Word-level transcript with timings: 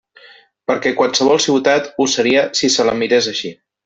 Perquè 0.69 0.93
qualsevol 1.01 1.41
ciutat 1.45 1.91
ho 1.97 2.07
seria 2.17 2.47
si 2.61 2.71
se 2.77 2.87
la 2.89 2.97
mirés 3.03 3.29
així. 3.35 3.53